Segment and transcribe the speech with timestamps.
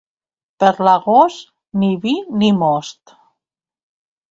[0.63, 1.43] Per l'agost,
[1.83, 3.17] ni vi ni most.